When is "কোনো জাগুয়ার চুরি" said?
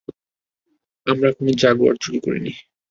1.37-2.19